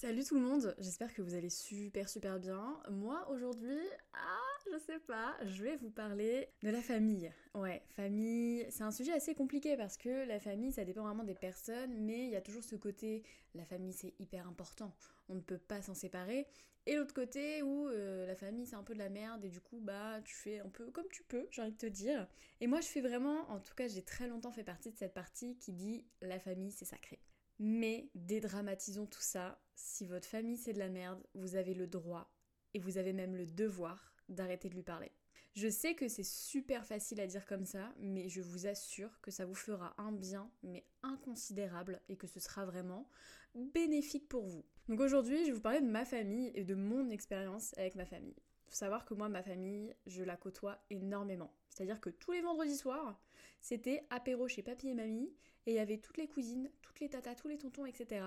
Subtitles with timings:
[0.00, 2.80] Salut tout le monde, j'espère que vous allez super super bien.
[2.88, 3.82] Moi aujourd'hui,
[4.14, 7.30] ah, je sais pas, je vais vous parler de la famille.
[7.52, 11.34] Ouais, famille, c'est un sujet assez compliqué parce que la famille, ça dépend vraiment des
[11.34, 13.24] personnes, mais il y a toujours ce côté,
[13.54, 14.96] la famille c'est hyper important,
[15.28, 16.46] on ne peut pas s'en séparer.
[16.86, 19.60] Et l'autre côté où euh, la famille c'est un peu de la merde et du
[19.60, 22.26] coup bah tu fais un peu comme tu peux, j'ai envie de te dire.
[22.62, 25.12] Et moi je fais vraiment, en tout cas j'ai très longtemps fait partie de cette
[25.12, 27.20] partie qui dit la famille c'est sacré.
[27.62, 29.60] Mais dédramatisons tout ça.
[29.82, 32.30] Si votre famille c'est de la merde, vous avez le droit
[32.74, 35.10] et vous avez même le devoir d'arrêter de lui parler.
[35.54, 39.30] Je sais que c'est super facile à dire comme ça, mais je vous assure que
[39.30, 43.08] ça vous fera un bien, mais inconsidérable, et que ce sera vraiment
[43.54, 44.64] bénéfique pour vous.
[44.88, 48.04] Donc aujourd'hui, je vais vous parler de ma famille et de mon expérience avec ma
[48.04, 48.36] famille.
[48.66, 51.52] Faut savoir que moi, ma famille, je la côtoie énormément.
[51.70, 53.20] C'est-à-dire que tous les vendredis soirs,
[53.60, 55.34] c'était apéro chez papy et mamie,
[55.66, 58.24] et il y avait toutes les cousines, toutes les tatas, tous les tontons, etc.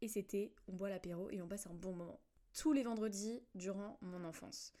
[0.00, 2.20] Et c'était, on boit l'apéro et on passe un bon moment.
[2.54, 4.72] Tous les vendredis durant mon enfance.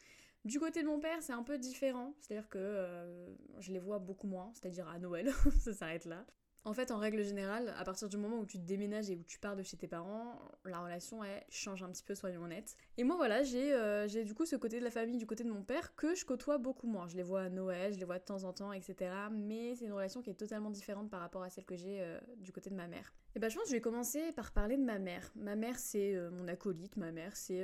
[0.44, 3.98] Du côté de mon père, c'est un peu différent, c'est-à-dire que euh, je les vois
[3.98, 6.24] beaucoup moins, c'est-à-dire à Noël, ça s'arrête là.
[6.66, 9.22] En fait, en règle générale, à partir du moment où tu te déménages et où
[9.22, 12.76] tu pars de chez tes parents, la relation, elle change un petit peu, soyons honnêtes.
[12.96, 15.48] Et moi, voilà, j'ai euh, du coup ce côté de la famille, du côté de
[15.48, 17.06] mon père, que je côtoie beaucoup moins.
[17.06, 18.96] Je les vois à Noël, je les vois de temps en temps, etc.
[19.30, 22.18] Mais c'est une relation qui est totalement différente par rapport à celle que j'ai euh,
[22.38, 23.14] du côté de ma mère.
[23.36, 25.30] Et bah, je pense que je vais commencer par parler de ma mère.
[25.36, 27.62] Ma mère, c'est euh, mon acolyte, ma mère, c'est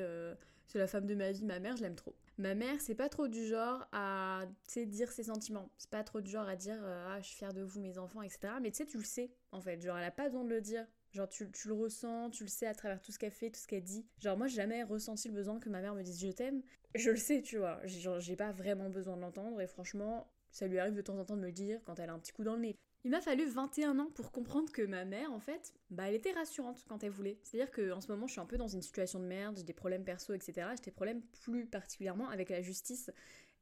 [0.75, 2.15] la femme de ma vie, ma mère, je l'aime trop.
[2.39, 5.71] Ma mère, c'est pas trop du genre à, dire ses sentiments.
[5.77, 8.23] C'est pas trop du genre à dire, ah, je suis fière de vous, mes enfants,
[8.23, 8.55] etc.
[8.61, 9.81] Mais tu sais, tu le sais, en fait.
[9.81, 10.87] Genre, elle a pas besoin de le dire.
[11.13, 13.61] Genre, tu, tu, le ressens, tu le sais à travers tout ce qu'elle fait, tout
[13.61, 14.07] ce qu'elle dit.
[14.19, 16.63] Genre, moi, j'ai jamais ressenti le besoin que ma mère me dise je t'aime.
[16.95, 17.81] Je le sais, tu vois.
[17.87, 21.25] Genre, j'ai pas vraiment besoin de l'entendre et franchement, ça lui arrive de temps en
[21.25, 22.77] temps de me le dire quand elle a un petit coup dans le nez.
[23.05, 26.31] Il m'a fallu 21 ans pour comprendre que ma mère, en fait, bah, elle était
[26.33, 27.39] rassurante quand elle voulait.
[27.43, 29.73] C'est-à-dire qu'en ce moment, je suis un peu dans une situation de merde, j'ai des
[29.73, 30.69] problèmes perso, etc.
[30.77, 33.11] J'ai des problèmes plus particulièrement avec la justice.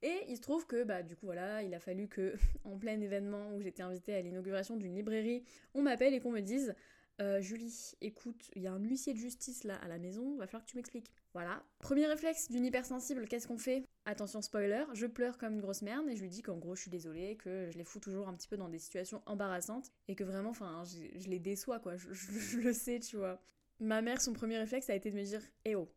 [0.02, 2.34] Et il se trouve que, bah, du coup, voilà, il a fallu que,
[2.64, 5.42] en plein événement où j'étais invitée à l'inauguration d'une librairie,
[5.74, 6.74] on m'appelle et qu'on me dise
[7.20, 10.46] euh, Julie, écoute, il y a un huissier de justice là à la maison, va
[10.46, 11.12] falloir que tu m'expliques.
[11.32, 11.62] Voilà.
[11.78, 13.84] Premier réflexe d'une hypersensible, qu'est-ce qu'on fait?
[14.10, 16.80] Attention spoiler, je pleure comme une grosse merde et je lui dis qu'en gros je
[16.80, 20.16] suis désolée, que je les fous toujours un petit peu dans des situations embarrassantes et
[20.16, 20.82] que vraiment, enfin,
[21.14, 23.40] je, les déçois quoi, je, le sais, tu vois.
[23.78, 25.88] Ma mère, son premier réflexe a été de me dire Eh oh,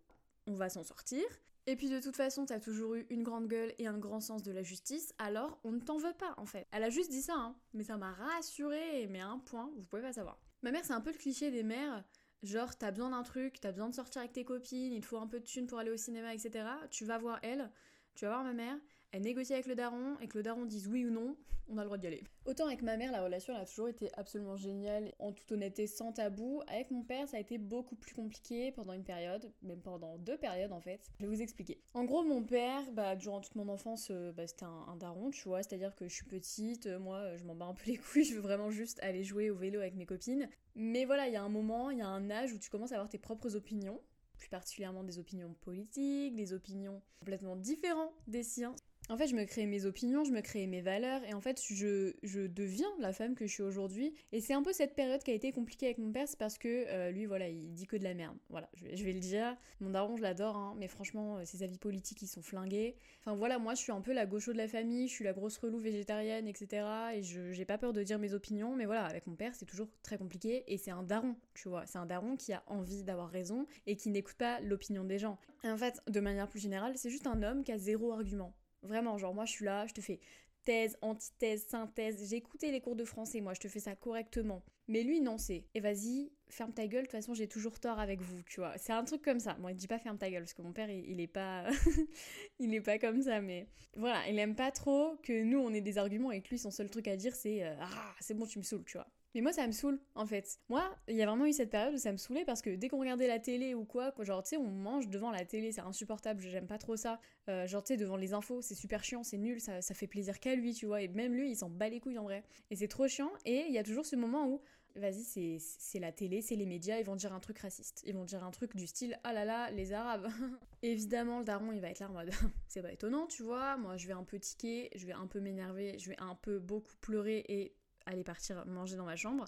[0.45, 1.23] on va s'en sortir.
[1.65, 4.43] Et puis de toute façon, t'as toujours eu une grande gueule et un grand sens
[4.43, 6.67] de la justice, alors on ne t'en veut pas en fait.
[6.71, 9.87] Elle a juste dit ça, hein, mais ça m'a rassurée, mais à un point, vous
[9.87, 10.37] pouvez pas savoir.
[10.61, 12.03] Ma mère, c'est un peu le cliché des mères.
[12.43, 15.17] Genre, t'as besoin d'un truc, t'as besoin de sortir avec tes copines, il te faut
[15.17, 16.65] un peu de thunes pour aller au cinéma, etc.
[16.91, 17.71] Tu vas voir elle,
[18.15, 18.77] tu vas voir ma mère,
[19.11, 21.35] elle négocie avec le daron et que le daron dise oui ou non,
[21.69, 22.23] on a le droit d'y aller.
[22.45, 25.87] Autant avec ma mère, la relation elle a toujours été absolument géniale, en toute honnêteté,
[25.87, 26.61] sans tabou.
[26.67, 30.37] Avec mon père, ça a été beaucoup plus compliqué pendant une période, même pendant deux
[30.37, 31.11] périodes en fait.
[31.19, 31.79] Je vais vous expliquer.
[31.93, 35.47] En gros, mon père, bah, durant toute mon enfance, euh, bah, c'était un, daron, tu
[35.47, 38.25] vois, c'est-à-dire que je suis petite, euh, moi, je m'en bats un peu les couilles,
[38.25, 40.49] je veux vraiment juste aller jouer au vélo avec mes copines.
[40.75, 42.91] Mais voilà, il y a un moment, il y a un âge où tu commences
[42.91, 43.99] à avoir tes propres opinions
[44.37, 48.75] plus particulièrement des opinions politiques, des opinions complètement différentes des siens.
[49.09, 51.61] En fait, je me crée mes opinions, je me crée mes valeurs, et en fait,
[51.69, 54.13] je, je deviens la femme que je suis aujourd'hui.
[54.31, 56.57] Et c'est un peu cette période qui a été compliquée avec mon père, c'est parce
[56.57, 58.37] que euh, lui, voilà, il dit que de la merde.
[58.49, 59.57] Voilà, je vais, je vais le dire.
[59.81, 62.95] Mon daron, je l'adore, hein, mais franchement, euh, ses avis politiques, ils sont flingués.
[63.19, 65.33] Enfin voilà, moi, je suis un peu la gaucho de la famille, je suis la
[65.33, 66.87] grosse relou végétarienne, etc.
[67.13, 69.65] Et je j'ai pas peur de dire mes opinions, mais voilà, avec mon père, c'est
[69.65, 71.85] toujours très compliqué, et c'est un daron, tu vois.
[71.87, 75.37] C'est un daron qui a envie d'avoir raison et qui n'écoute pas l'opinion des gens.
[75.65, 78.53] Et en fait, de manière plus générale, c'est juste un homme qui a zéro argument.
[78.83, 80.19] Vraiment, genre moi je suis là, je te fais
[80.63, 82.29] thèse, antithèse, synthèse.
[82.29, 84.63] J'ai écouté les cours de français, moi je te fais ça correctement.
[84.87, 87.99] Mais lui non, c'est et vas-y, ferme ta gueule, de toute façon j'ai toujours tort
[87.99, 88.77] avec vous, tu vois.
[88.77, 89.55] C'est un truc comme ça.
[89.59, 91.65] Moi il dit pas ferme ta gueule parce que mon père il, est pas
[92.59, 95.81] il est pas comme ça mais voilà, il aime pas trop que nous on ait
[95.81, 98.45] des arguments et que lui son seul truc à dire c'est euh, ah, c'est bon,
[98.45, 99.07] tu me saoules, tu vois.
[99.33, 100.59] Mais moi, ça me saoule, en fait.
[100.69, 102.87] Moi, il y a vraiment eu cette période où ça me saoulait parce que dès
[102.87, 105.81] qu'on regardait la télé ou quoi, genre, tu sais, on mange devant la télé, c'est
[105.81, 107.19] insupportable, j'aime pas trop ça.
[107.49, 110.39] Euh, genre, tu sais, devant les infos, c'est super chiant, c'est nul, ça, fait plaisir
[110.39, 111.01] qu'à lui, tu vois.
[111.01, 112.43] Et même lui, il s'en bat les couilles en vrai.
[112.69, 113.31] Et c'est trop chiant.
[113.45, 114.61] Et il y a toujours ce moment où,
[114.95, 118.03] vas-y, c'est la télé, c'est les médias, ils vont dire un truc raciste.
[118.05, 120.27] Ils vont dire un truc du style, ah là là, les arabes.
[120.83, 122.29] Évidemment, le daron, il va être là en mode,
[122.67, 123.77] c'est pas étonnant, tu vois.
[123.77, 126.59] Moi, je vais un peu tiquer, je vais un peu m'énerver, je vais un peu
[126.59, 129.45] beaucoup pleurer et aller partir manger dans ma chambre.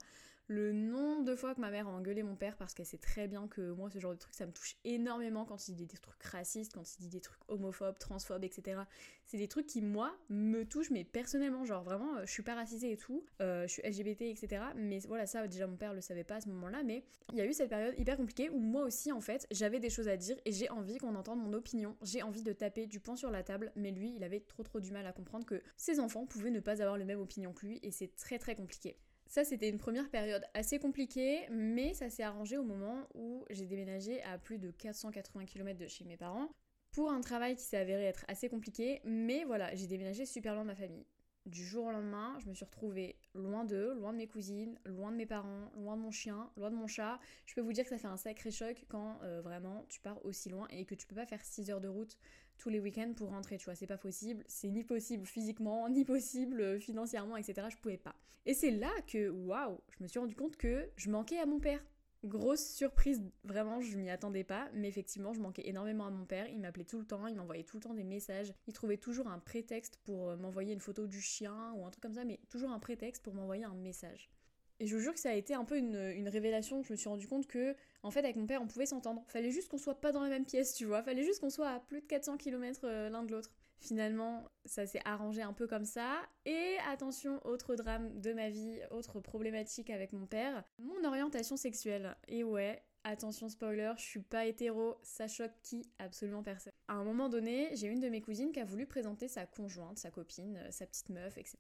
[0.48, 3.28] Le nombre de fois que ma mère a engueulé mon père parce qu'elle sait très
[3.28, 5.98] bien que moi, ce genre de truc, ça me touche énormément quand il dit des
[5.98, 8.82] trucs racistes, quand il dit des trucs homophobes, transphobes, etc.
[9.26, 12.54] C'est des trucs qui, moi, me touchent, mais personnellement, genre vraiment, euh, je suis pas
[12.54, 14.62] racisée et tout, euh, je suis LGBT, etc.
[14.76, 17.42] Mais voilà, ça, déjà, mon père le savait pas à ce moment-là, mais il y
[17.42, 20.18] a eu cette période hyper compliquée où moi aussi, en fait, j'avais des choses à
[20.18, 23.32] dire et j'ai envie qu'on entende mon opinion, j'ai envie de taper du poing sur
[23.32, 26.26] la table, mais lui, il avait trop trop du mal à comprendre que ses enfants
[26.26, 28.98] pouvaient ne pas avoir le même opinion que lui et c'est très très compliqué.
[29.28, 33.66] Ça, c'était une première période assez compliquée, mais ça s'est arrangé au moment où j'ai
[33.66, 36.50] déménagé à plus de 480 km de chez mes parents
[36.92, 40.64] pour un travail qui s'est avéré être assez compliqué, mais voilà, j'ai déménagé super loin
[40.64, 41.06] de ma famille.
[41.46, 45.12] Du jour au lendemain, je me suis retrouvée loin d'eux, loin de mes cousines, loin
[45.12, 47.20] de mes parents, loin de mon chien, loin de mon chat.
[47.46, 50.24] Je peux vous dire que ça fait un sacré choc quand euh, vraiment tu pars
[50.26, 52.18] aussi loin et que tu peux pas faire 6 heures de route
[52.58, 56.06] tous les week-ends pour rentrer, tu vois, c'est pas possible, c'est ni possible physiquement, ni
[56.06, 57.68] possible euh, financièrement, etc.
[57.70, 58.16] Je pouvais pas.
[58.46, 61.60] Et c'est là que, waouh, je me suis rendu compte que je manquais à mon
[61.60, 61.84] père.
[62.24, 66.48] Grosse surprise, vraiment, je m'y attendais pas, mais effectivement, je manquais énormément à mon père.
[66.50, 68.54] Il m'appelait tout le temps, il m'envoyait tout le temps des messages.
[68.68, 72.02] Il trouvait toujours un prétexte pour euh, m'envoyer une photo du chien ou un truc
[72.02, 74.32] comme ça, mais toujours un prétexte pour m'envoyer un message.
[74.80, 76.84] Et je vous jure que ça a été un peu une, révélation.
[76.84, 79.24] Je me suis rendu compte que, en fait, avec mon père, on pouvait s'entendre.
[79.28, 81.02] Fallait juste qu'on soit pas dans la même pièce, tu vois.
[81.04, 83.52] Fallait juste qu'on soit à plus de 400 km euh, l'un de l'autre.
[83.80, 86.18] Finalement, ça s'est arrangé un peu comme ça.
[86.46, 92.16] Et attention, autre drame de ma vie, autre problématique avec mon père, mon orientation sexuelle.
[92.28, 96.74] Et ouais, attention spoiler, je suis pas hétéro, ça choque qui Absolument personne.
[96.88, 99.98] À un moment donné, j'ai une de mes cousines qui a voulu présenter sa conjointe,
[99.98, 101.58] sa copine, euh, sa petite meuf, etc.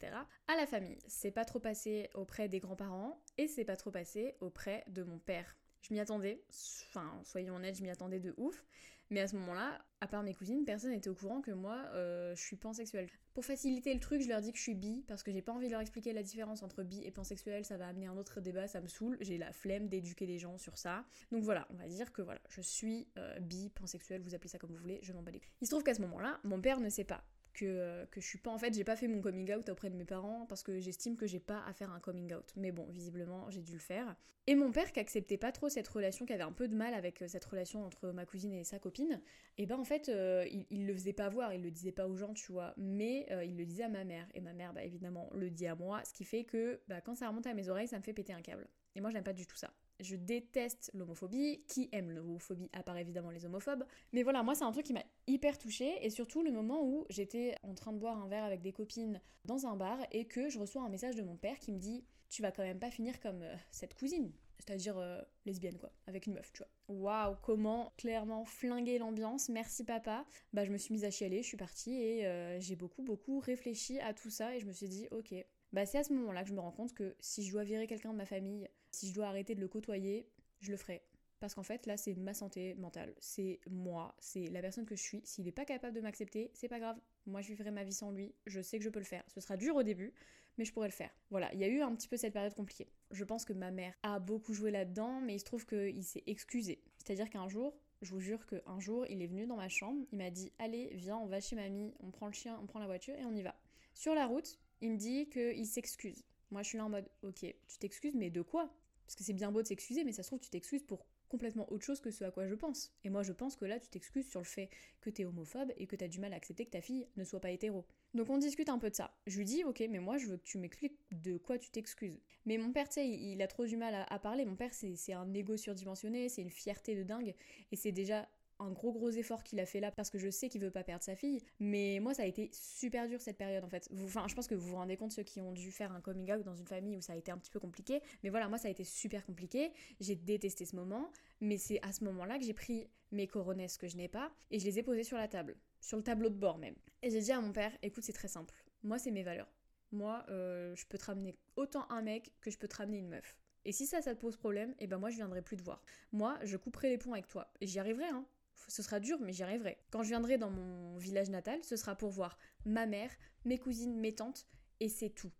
[0.47, 0.97] à la famille.
[1.07, 5.19] C'est pas trop passé auprès des grands-parents et c'est pas trop passé auprès de mon
[5.19, 5.55] père.
[5.81, 6.43] Je m'y attendais,
[6.89, 8.65] enfin soyons honnêtes, je m'y attendais de ouf.
[9.09, 12.35] Mais à ce moment-là, à part mes cousines, personne n'était au courant que moi, euh,
[12.35, 13.09] je suis pansexuelle.
[13.33, 15.51] Pour faciliter le truc, je leur dis que je suis bi, parce que j'ai pas
[15.51, 18.41] envie de leur expliquer la différence entre bi et pansexuel, ça va amener un autre
[18.41, 21.05] débat, ça me saoule, j'ai la flemme d'éduquer les gens sur ça.
[21.31, 24.57] Donc voilà, on va dire que voilà, je suis euh, bi, pansexuel, vous appelez ça
[24.57, 25.41] comme vous voulez, je m'en bats les.
[25.61, 27.23] Il se trouve qu'à ce moment-là, mon père ne sait pas
[27.55, 29.89] que, euh, que je suis pas en fait j'ai pas fait mon coming out auprès
[29.89, 32.53] de mes parents parce que j'estime que j'ai pas à faire un coming out.
[32.55, 34.15] Mais bon visiblement j'ai dû le faire.
[34.47, 36.93] Et mon père qui acceptait pas trop cette relation qui avait un peu de mal
[36.93, 39.21] avec euh, cette relation entre ma cousine et sa copine
[39.57, 42.15] et ben en fait euh, il, le faisait pas voir il le disait pas aux
[42.15, 42.73] gens tu vois.
[42.77, 44.27] Mais il le disait à ma mère.
[44.35, 47.15] Et ma mère bah évidemment le dit à moi ce qui fait que bah, quand
[47.15, 48.67] ça remonte à mes oreilles ça me fait péter un câble.
[48.95, 51.63] Et moi j'aime pas du tout ça je déteste l'homophobie.
[51.67, 53.85] Qui aime l'homophobie à part évidemment les homophobes.
[54.13, 57.05] Mais voilà, moi c'est un truc qui m'a hyper touchée et surtout le moment où
[57.09, 60.49] j'étais en train de boire un verre avec des copines dans un bar et que
[60.49, 62.91] je reçois un message de mon père qui me dit Tu vas quand même pas
[62.91, 64.31] finir comme euh, cette cousine.
[64.59, 66.69] C'est-à-dire euh, lesbienne quoi, avec une meuf, tu vois.
[66.87, 70.25] Waouh, comment clairement flinguer l'ambiance, merci papa.
[70.53, 73.39] Bah je me suis mise à chialer, je suis partie et euh, j'ai beaucoup beaucoup
[73.39, 75.35] réfléchi à tout ça et je me suis dit ok,
[75.73, 77.87] bah c'est à ce moment-là que je me rends compte que si je dois virer
[77.87, 80.27] quelqu'un de ma famille, si je dois arrêter de le côtoyer,
[80.59, 81.01] je le ferai.
[81.39, 85.01] Parce qu'en fait, là, c'est ma santé mentale, c'est moi, c'est la personne que je
[85.01, 85.21] suis.
[85.25, 86.97] S'il n'est pas capable de m'accepter, c'est pas grave.
[87.25, 88.33] Moi, je vivrai ma vie sans lui.
[88.45, 89.23] Je sais que je peux le faire.
[89.27, 90.13] Ce sera dur au début,
[90.57, 91.11] mais je pourrais le faire.
[91.29, 92.87] Voilà, il y a eu un petit peu cette période compliquée.
[93.11, 96.23] Je pense que ma mère a beaucoup joué là-dedans, mais il se trouve qu'il s'est
[96.25, 96.81] excusé.
[96.97, 100.17] C'est-à-dire qu'un jour, je vous jure qu'un jour, il est venu dans ma chambre, il
[100.17, 102.87] m'a dit Allez, viens, on va chez mamie, on prend le chien, on prend la
[102.87, 103.55] voiture et on y va.
[103.93, 106.23] Sur la route, il me dit qu'il s'excuse.
[106.51, 108.73] Moi, je suis là en mode, ok, tu t'excuses, mais de quoi?
[109.05, 111.71] Parce que c'est bien beau de s'excuser, mais ça se trouve, tu t'excuses pour complètement
[111.71, 112.93] autre chose que ce à quoi je pense.
[113.03, 114.69] Et moi, je pense que là, tu t'excuses sur le fait
[115.01, 117.39] que t'es homophobe et que t'as du mal à accepter que ta fille ne soit
[117.39, 117.85] pas hétéro.
[118.13, 119.13] Donc on discute un peu de ça.
[119.27, 122.19] Je lui dis, ok, mais moi, je veux que tu m'expliques de quoi tu t'excuses.
[122.45, 124.45] Mais mon père, tu sais, il, a trop du mal à, à parler.
[124.45, 127.35] Mon père, c'est un ego surdimensionné, c'est une fierté de dingue.
[127.71, 128.29] Et c'est déjà
[128.59, 130.83] un gros gros effort qu'il a fait là parce que je sais qu'il veut pas
[130.83, 131.41] perdre sa fille.
[131.59, 133.89] Mais moi, ça a été super dur cette période en fait.
[134.03, 136.31] Enfin, je pense que vous vous rendez compte ceux qui ont dû faire un coming
[136.31, 138.01] out dans une famille où ça a été un petit peu compliqué.
[138.23, 139.71] Mais voilà, moi, ça a été super compliqué.
[139.99, 141.11] J'ai détesté ce moment.
[141.41, 144.59] Mais c'est à ce moment-là que j'ai pris mes coronesses que je n'ai pas et
[144.59, 146.75] je les ai posées sur la table, sur le tableau de bord même.
[147.01, 148.53] Et j'ai dit à mon père, écoute, c'est très simple.
[148.83, 149.51] Moi, c'est mes valeurs.
[149.91, 153.09] Moi, euh, je peux te ramener autant un mec que je peux te ramener une
[153.09, 153.35] meuf.
[153.65, 155.63] Et si ça, ça te pose problème, et eh ben moi, je viendrai plus te
[155.63, 155.83] voir.
[156.11, 157.51] Moi, je couperai les ponts avec toi.
[157.61, 158.25] Et j'y arriverai, hein
[158.67, 159.77] ce sera dur, mais j'y arriverai.
[159.91, 163.11] Quand je viendrai dans mon village natal, ce sera pour voir ma mère,
[163.45, 164.47] mes cousines, mes tantes,
[164.79, 165.31] et c'est tout.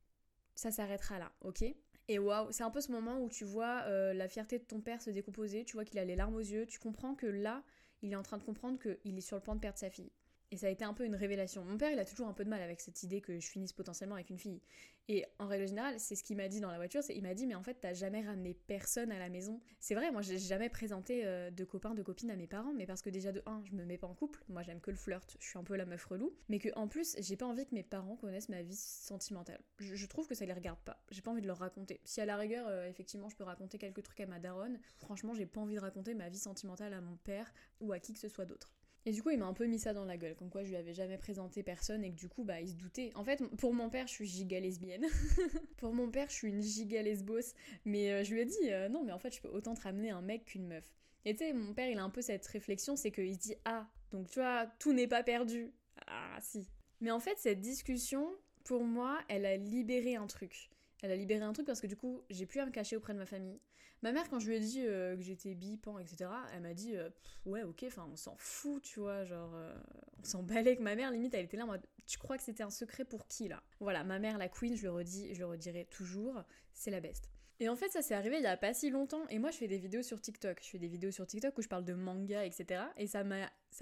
[0.55, 1.63] Ça s'arrêtera là, ok?
[2.07, 4.79] Et waouh, c'est un peu ce moment où tu vois euh, la fierté de ton
[4.79, 7.63] père se décomposer, tu vois qu'il a les larmes aux yeux, tu comprends que là,
[8.01, 10.11] il est en train de comprendre qu'il est sur le point de perdre sa fille.
[10.51, 11.63] Et ça a été un peu une révélation.
[11.65, 13.73] Mon père, il a toujours un peu de mal avec cette idée que je finisse
[13.73, 14.61] potentiellement avec une fille.
[15.07, 17.35] Et en règle générale, c'est ce qu'il m'a dit dans la voiture, c'est il m'a
[17.35, 19.61] dit mais en fait t'as jamais ramené personne à la maison.
[19.79, 22.87] C'est vrai, moi j'ai jamais présenté euh, de copains, de copines à mes parents, mais
[22.87, 24.97] parce que déjà de 1, je me mets pas en couple, moi j'aime que le
[24.97, 27.67] flirt, je suis un peu la meuf relou, mais que en plus j'ai pas envie
[27.67, 29.61] que mes parents connaissent ma vie sentimentale.
[29.77, 32.01] Je, trouve que ça les regarde pas, j'ai pas envie de leur raconter.
[32.03, 35.35] Si à la rigueur, euh, effectivement, je peux raconter quelques trucs à ma daronne, franchement
[35.35, 38.19] j'ai pas envie de raconter ma vie sentimentale à mon père ou à qui que
[38.19, 38.73] ce soit d'autre.
[39.07, 40.69] Et du coup, il m'a un peu mis ça dans la gueule, comme quoi je
[40.69, 43.11] lui avais jamais présenté personne et que du coup, bah, il se doutait.
[43.13, 45.05] En fait, pour mon père, je suis giga lesbienne.
[45.77, 47.53] pour mon père, je suis une giga lesbos.
[47.85, 49.81] Mais euh, je lui ai dit, euh, non, mais en fait, je peux autant te
[49.81, 50.91] ramener un mec qu'une meuf.
[51.23, 53.55] Et tu sais, mon père, il a un peu cette réflexion, c'est qu'il se dit,
[53.65, 55.71] ah, donc tu vois, tout n'est pas perdu.
[56.07, 56.67] Ah, si.
[56.99, 58.27] Mais en fait, cette discussion,
[58.63, 60.69] pour moi, elle a libéré un truc.
[61.03, 63.13] Elle a libéré un truc parce que du coup, j'ai plus à me cacher auprès
[63.13, 63.59] de ma famille.
[64.01, 66.73] Ma mère, quand je lui ai dit euh, que j'étais bi, pan, etc., elle m'a
[66.73, 67.09] dit euh,
[67.45, 69.75] ouais, ok, enfin, on s'en fout, tu vois, genre, euh,
[70.19, 72.43] on s'en balait que ma mère, limite, elle était là en mode tu crois que
[72.43, 73.63] c'était un secret pour qui là?
[73.79, 77.29] Voilà, ma mère, la queen, je le redis, je le redirai toujours, c'est la best.
[77.59, 79.25] Et en fait, ça s'est arrivé il y a pas si longtemps.
[79.29, 80.59] Et moi, je fais des vidéos sur TikTok.
[80.61, 82.83] Je fais des vidéos sur TikTok où je parle de manga, etc.
[82.97, 83.23] Et ça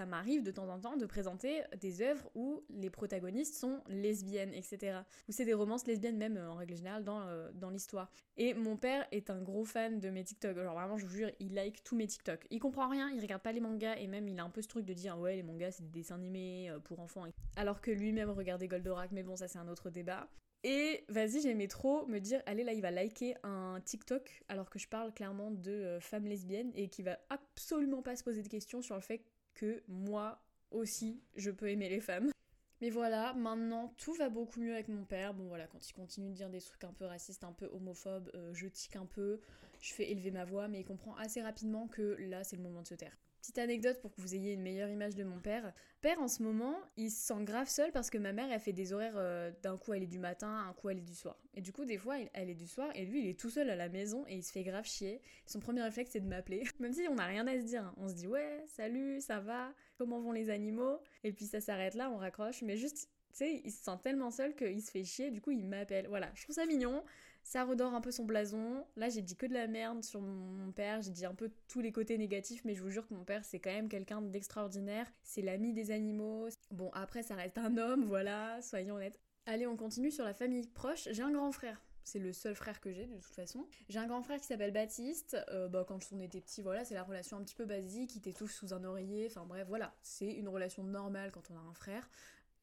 [0.05, 4.99] m'arrive de temps en temps de présenter des œuvres où les protagonistes sont lesbiennes, etc.
[5.27, 8.11] Où c'est des romances lesbiennes, même en règle générale, dans, euh, dans l'histoire.
[8.37, 10.55] Et mon père est un gros fan de mes TikTok.
[10.55, 12.45] Genre vraiment, je vous jure, il like tous mes TikTok.
[12.51, 13.95] Il comprend rien, il regarde pas les mangas.
[13.95, 15.99] Et même, il a un peu ce truc de dire Ouais, les mangas, c'est des
[15.99, 17.25] dessins animés euh, pour enfants.
[17.55, 19.11] Alors que lui-même regardait Goldorak.
[19.11, 20.29] Mais bon, ça, c'est un autre débat.
[20.63, 24.79] Et vas-y, j'aimais trop me dire, allez là, il va liker un TikTok alors que
[24.79, 28.47] je parle clairement de euh, femmes lesbiennes et qui va absolument pas se poser de
[28.47, 30.41] questions sur le fait que moi
[30.71, 32.31] aussi, je peux aimer les femmes.
[32.79, 35.33] Mais voilà, maintenant tout va beaucoup mieux avec mon père.
[35.33, 38.29] Bon voilà, quand il continue de dire des trucs un peu racistes, un peu homophobes,
[38.33, 39.39] euh, je tique un peu,
[39.81, 42.81] je fais élever ma voix, mais il comprend assez rapidement que là c'est le moment
[42.81, 43.17] de se taire.
[43.43, 45.73] Petite anecdote pour que vous ayez une meilleure image de mon père.
[45.99, 48.71] Père, en ce moment, il se sent grave seul parce que ma mère, elle fait
[48.71, 51.37] des horaires euh, d'un coup elle est du matin, un coup elle est du soir.
[51.53, 53.69] Et du coup, des fois, elle est du soir et lui, il est tout seul
[53.69, 55.19] à la maison et il se fait grave chier.
[55.45, 56.63] Son premier réflexe, c'est de m'appeler.
[56.79, 57.83] Même si on n'a rien à se dire.
[57.83, 57.93] Hein.
[57.97, 61.01] On se dit, ouais, salut, ça va, comment vont les animaux?
[61.25, 62.61] Et puis ça s'arrête là, on raccroche.
[62.61, 65.51] Mais juste, tu sais, il se sent tellement seul qu'il se fait chier, du coup,
[65.51, 66.07] il m'appelle.
[66.07, 67.03] Voilà, je trouve ça mignon
[67.43, 68.85] ça redore un peu son blason.
[68.95, 71.81] Là, j'ai dit que de la merde sur mon père, j'ai dit un peu tous
[71.81, 75.11] les côtés négatifs, mais je vous jure que mon père, c'est quand même quelqu'un d'extraordinaire.
[75.23, 76.47] C'est l'ami des animaux.
[76.71, 79.19] Bon, après, ça reste un homme, voilà, soyons honnêtes.
[79.45, 81.09] Allez, on continue sur la famille proche.
[81.11, 81.83] J'ai un grand frère.
[82.05, 83.67] C'est le seul frère que j'ai de toute façon.
[83.87, 85.37] J'ai un grand frère qui s'appelle Baptiste.
[85.49, 88.15] Euh, bah, quand on était petit, voilà, c'est la relation un petit peu basique.
[88.15, 89.27] Il t'étouffe sous un oreiller.
[89.29, 89.93] Enfin bref, voilà.
[90.01, 92.09] C'est une relation normale quand on a un frère.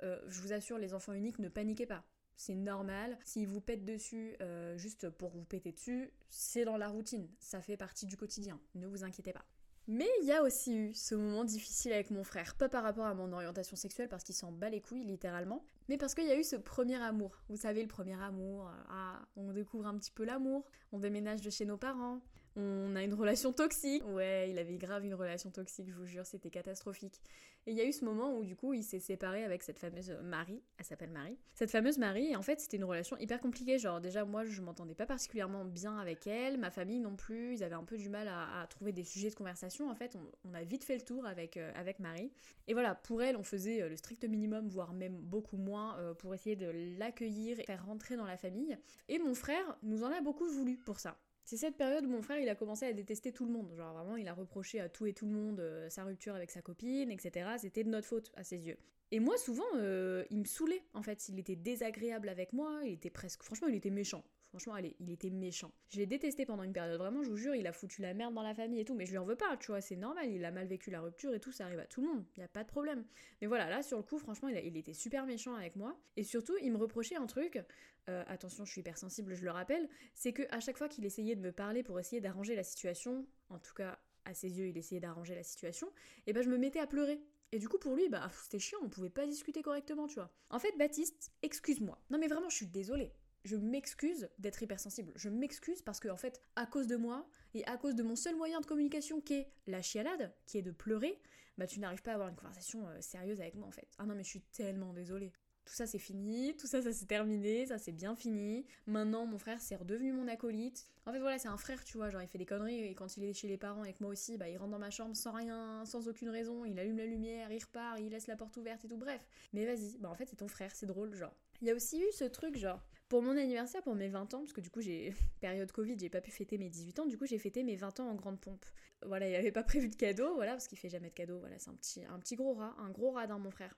[0.03, 2.05] Euh, je vous assure, les enfants uniques, ne paniquez pas
[2.41, 3.19] c'est normal.
[3.25, 7.61] S'il vous pète dessus euh, juste pour vous péter dessus, c'est dans la routine, ça
[7.61, 9.45] fait partie du quotidien, ne vous inquiétez pas.
[9.87, 13.05] Mais il y a aussi eu ce moment difficile avec mon frère, pas par rapport
[13.05, 16.31] à mon orientation sexuelle parce qu'il s'en bat les couilles littéralement, mais parce qu'il y
[16.31, 17.43] a eu ce premier amour.
[17.51, 21.43] Vous savez, le premier amour, euh, ah, on découvre un petit peu l'amour, on déménage
[21.43, 22.21] de chez nos parents,
[22.61, 24.03] on a une relation toxique.
[24.07, 27.21] Ouais, il avait grave une relation toxique, je vous jure, c'était catastrophique.
[27.67, 29.79] Et il y a eu ce moment où du coup il s'est séparé avec cette
[29.79, 31.39] fameuse Marie, elle s'appelle Marie.
[31.55, 34.63] Cette fameuse Marie, et en fait c'était une relation hyper compliquée, genre déjà moi je
[34.63, 38.09] m'entendais pas particulièrement bien avec elle, ma famille non plus, ils avaient un peu du
[38.09, 41.27] mal à, trouver des sujets de conversation, en fait on, a vite fait le tour
[41.27, 42.33] avec, euh, avec Marie.
[42.67, 46.15] Et voilà, pour elle on faisait euh, le strict minimum, voire même beaucoup moins, euh,
[46.15, 48.79] pour essayer de l'accueillir et faire rentrer dans la famille.
[49.09, 51.19] Et mon frère nous en a beaucoup voulu pour ça.
[51.45, 53.73] C'est cette période où mon frère il a commencé à détester tout le monde.
[53.77, 56.51] Genre vraiment il a reproché à tout et tout le monde euh, sa rupture avec
[56.51, 57.51] sa copine, etc.
[57.59, 58.79] C'était de notre faute à ses yeux.
[59.11, 61.29] Et moi souvent euh, il me saoulait en fait.
[61.29, 63.43] Il était désagréable avec moi, il était presque...
[63.43, 64.23] Franchement il était méchant.
[64.51, 65.73] Franchement, il était méchant.
[65.91, 68.35] Je l'ai détesté pendant une période, vraiment, je vous jure, il a foutu la merde
[68.35, 70.29] dans la famille et tout, mais je lui en veux pas, tu vois, c'est normal,
[70.29, 72.41] il a mal vécu la rupture et tout, ça arrive à tout le monde, il
[72.41, 73.05] y a pas de problème.
[73.41, 76.57] Mais voilà, là, sur le coup, franchement, il, était super méchant avec moi, et surtout,
[76.61, 77.63] il me reprochait un truc,
[78.09, 81.37] euh, attention, je suis hypersensible, je le rappelle, c'est que à chaque fois qu'il essayait
[81.37, 84.77] de me parler pour essayer d'arranger la situation, en tout cas, à ses yeux, il
[84.77, 85.93] essayait d'arranger la situation,
[86.27, 87.23] et ben je me mettais à pleurer.
[87.53, 90.33] Et du coup, pour lui, bah, c'était chiant, on pouvait pas discuter correctement, tu vois.
[90.51, 92.01] En fait, Baptiste, excuse-moi.
[92.11, 93.13] Non, mais vraiment, je suis désolée
[93.45, 95.13] je m'excuse d'être hypersensible.
[95.17, 98.17] Je m'excuse parce que, en fait, à cause de moi et à cause de mon
[98.17, 101.19] seul moyen de communication qui est la chialade, qui est de pleurer,
[101.59, 103.89] bah tu n'arrives pas à avoir une conversation euh, sérieuse avec moi en fait.
[103.99, 105.33] Ah non, mais je suis tellement désolée.
[105.67, 108.67] Tout ça c'est fini, tout ça ça s'est terminé, ça c'est bien fini.
[108.87, 110.89] Maintenant mon frère c'est redevenu mon acolyte.
[111.07, 113.17] En fait voilà c'est un frère tu vois, genre il fait des conneries et quand
[113.17, 115.33] il est chez les parents avec moi aussi, bah il rentre dans ma chambre sans
[115.33, 118.85] rien, sans aucune raison, il allume la lumière, il repart, il laisse la porte ouverte
[118.85, 119.21] et tout, bref.
[119.53, 121.37] Mais vas-y, bah en fait c'est ton frère, c'est drôle genre.
[121.61, 124.39] Il y a aussi eu ce truc genre, Pour mon anniversaire, pour mes 20 ans,
[124.39, 127.19] parce que du coup j'ai période Covid, j'ai pas pu fêter mes 18 ans, du
[127.19, 128.65] coup j'ai fêté mes 20 ans en grande pompe.
[129.05, 131.59] Voilà, il avait pas prévu de cadeau, voilà, parce qu'il fait jamais de cadeau, voilà,
[131.59, 133.77] c'est un petit, un petit gros rat, un gros rat dans mon frère.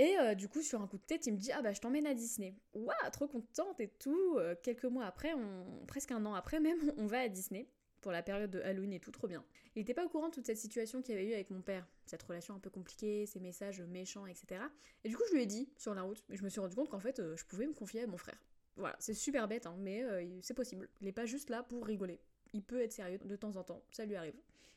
[0.00, 1.80] Et euh, du coup, sur un coup de tête, il me dit Ah bah, je
[1.80, 2.56] t'emmène à Disney.
[2.74, 4.36] Waouh, trop contente et tout.
[4.38, 5.32] Euh, quelques mois après,
[5.86, 7.68] presque un an après même, on va à Disney
[8.00, 9.44] pour la période de Halloween et tout, trop bien.
[9.76, 11.62] Il n'était pas au courant de toute cette situation qu'il y avait eu avec mon
[11.62, 14.60] père, cette relation un peu compliquée, ces messages méchants, etc.
[15.04, 16.74] Et du coup, je lui ai dit sur la route, mais je me suis rendu
[16.74, 18.42] compte qu'en fait, euh, je pouvais me confier à mon frère.
[18.76, 20.04] Voilà, c'est super bête, hein, mais
[20.40, 20.88] c'est possible.
[21.00, 22.20] Il n'est pas juste là pour rigoler.
[22.52, 24.34] Il peut être sérieux de temps en temps, ça lui arrive.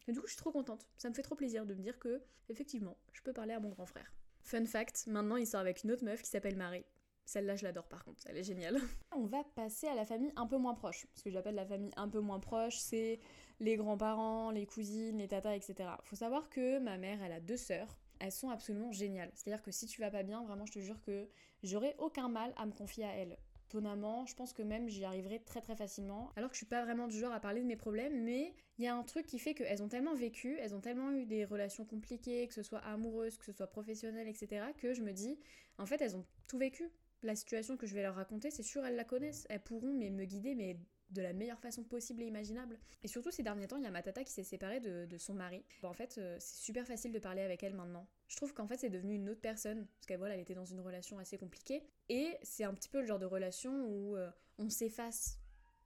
[0.08, 0.88] Du coup, je suis trop contente.
[0.98, 3.70] Ça me fait trop plaisir de me dire que, effectivement, je peux parler à mon
[3.70, 4.12] grand frère.
[4.42, 6.86] Fun fact, maintenant il sort avec une autre meuf qui s'appelle Marie.
[7.26, 8.80] Celle-là, je l'adore par contre, elle est géniale.
[9.12, 11.08] On va passer à la famille un peu moins proche.
[11.16, 13.20] Ce que j'appelle la famille un peu moins proche, c'est
[13.60, 15.90] les grands-parents, les cousines, les tatas, etc.
[16.04, 17.98] Faut savoir que ma mère, elle a deux sœurs.
[18.20, 19.32] Elles sont absolument géniales.
[19.34, 21.28] C'est-à-dire que si tu vas pas bien, vraiment, je te jure que
[21.64, 25.40] j'aurais aucun mal à me confier à elles étonnamment, je pense que même j'y arriverai
[25.40, 26.32] très très facilement.
[26.36, 28.86] Alors que je suis pas vraiment du genre à parler de mes problèmes, mais il
[28.86, 31.46] y a un truc qui fait qu'elles ont tellement vécu, elles ont tellement eu des
[31.46, 35.40] relations compliquées, que ce soit amoureuses, que ce soit professionnelles, etc., que je me dis,
[35.78, 36.90] en fait, elles ont tout vécu.
[37.24, 39.48] La situation que je vais leur raconter, c'est sûr, elles la connaissent.
[39.50, 40.78] Elles pourront mais me guider, mais
[41.16, 42.78] de la meilleure façon possible et imaginable.
[43.04, 45.34] Et surtout ces derniers temps, il y a ma tata qui s'est séparée de, son
[45.34, 45.64] mari.
[45.84, 48.08] en fait, euh, c'est super facile de parler avec elle maintenant.
[48.28, 50.66] Je trouve qu'en fait, c'est devenu une autre personne, parce qu'elle voilà, elle était dans
[50.66, 51.84] une relation assez compliquée.
[52.10, 54.30] Et c'est un petit peu le genre de relation où euh,
[54.60, 55.40] on s'efface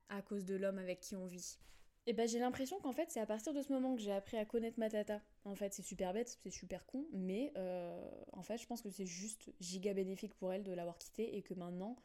[0.09, 1.59] à cause de l'homme avec qui on vit.
[2.07, 4.37] Et ben j'ai l'impression qu'en fait c'est à partir de ce moment que j'ai appris
[4.37, 5.21] à connaître ma tata.
[5.45, 8.89] En fait c'est super bête, c'est super con, mais euh, en fait je pense que
[8.89, 11.97] c'est juste giga bénéfique pour elle de l'avoir quittée et que maintenant,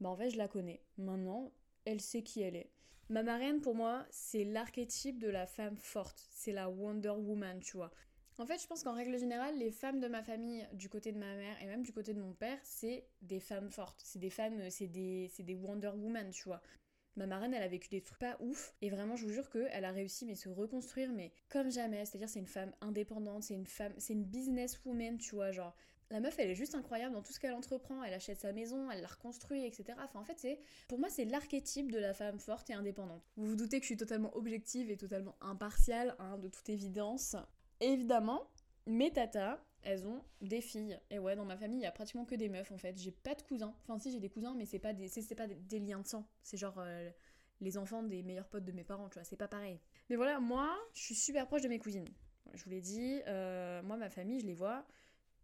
[0.00, 0.82] bah en fait je la connais.
[0.98, 1.52] Maintenant
[1.86, 2.70] elle sait qui elle est.
[3.08, 6.28] Ma marraine, pour moi, c'est l'archétype de la femme forte.
[6.32, 7.92] C'est la Wonder Woman, tu vois.
[8.38, 11.18] En fait, je pense qu'en règle générale, les femmes de ma famille, du côté de
[11.18, 14.02] ma mère et même du côté de mon père, c'est des femmes fortes.
[14.04, 16.60] C'est des femmes, c'est des, des Wonder Woman, tu vois.
[17.14, 18.74] Ma marraine, elle a vécu des trucs pas ouf.
[18.82, 22.04] Et vraiment, je vous jure qu'elle a réussi, mais se reconstruire, mais comme jamais.
[22.04, 25.52] C'est-à-dire, c'est une femme indépendante, c'est une femme, c'est une businesswoman, tu vois.
[25.52, 25.74] Genre,
[26.10, 28.02] la meuf, elle est juste incroyable dans tout ce qu'elle entreprend.
[28.02, 29.98] Elle achète sa maison, elle la reconstruit, etc.
[30.04, 33.22] Enfin, en fait, c'est, pour moi, c'est l'archétype de la femme forte et indépendante.
[33.36, 37.36] Vous vous doutez que je suis totalement objective et totalement impartiale, hein, de toute évidence.
[37.80, 38.48] évidemment,
[38.86, 40.98] mes tatas, elles ont des filles.
[41.10, 42.96] Et ouais, dans ma famille, il y a pratiquement que des meufs, en fait.
[42.96, 43.74] J'ai pas de cousins.
[43.82, 46.28] Enfin, si, j'ai des cousins, mais c'est pas des, c'est, pas des, liens de sang.
[46.42, 47.10] C'est genre euh,
[47.60, 49.24] les enfants des meilleurs potes de mes parents, tu vois.
[49.24, 49.80] C'est pas pareil.
[50.08, 52.08] Mais voilà, moi, je suis super proche de mes cousines.
[52.54, 54.86] Je vous l'ai dit, euh, moi, ma famille, je les vois